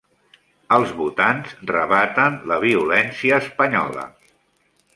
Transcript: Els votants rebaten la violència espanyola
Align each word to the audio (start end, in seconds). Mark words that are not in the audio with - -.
Els 0.77 0.93
votants 1.01 1.53
rebaten 1.73 2.39
la 2.53 2.59
violència 2.65 3.39
espanyola 3.45 4.09